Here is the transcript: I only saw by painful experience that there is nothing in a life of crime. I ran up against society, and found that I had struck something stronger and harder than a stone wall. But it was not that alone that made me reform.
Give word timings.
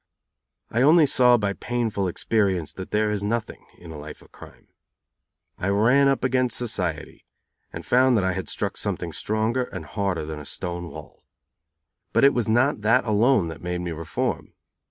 I 0.71 0.81
only 0.81 1.05
saw 1.05 1.37
by 1.37 1.53
painful 1.53 2.07
experience 2.07 2.73
that 2.73 2.89
there 2.89 3.11
is 3.11 3.21
nothing 3.21 3.67
in 3.77 3.91
a 3.91 3.99
life 3.99 4.23
of 4.23 4.31
crime. 4.31 4.69
I 5.59 5.67
ran 5.67 6.07
up 6.07 6.23
against 6.23 6.57
society, 6.57 7.23
and 7.71 7.85
found 7.85 8.17
that 8.17 8.23
I 8.23 8.31
had 8.33 8.49
struck 8.49 8.77
something 8.77 9.13
stronger 9.13 9.65
and 9.65 9.85
harder 9.85 10.25
than 10.25 10.39
a 10.39 10.45
stone 10.45 10.89
wall. 10.89 11.21
But 12.13 12.23
it 12.23 12.33
was 12.33 12.49
not 12.49 12.81
that 12.81 13.05
alone 13.05 13.49
that 13.49 13.61
made 13.61 13.81
me 13.81 13.91
reform. 13.91 14.53